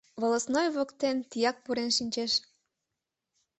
[0.21, 2.31] Волостной воктен тияк пурен шинчеш.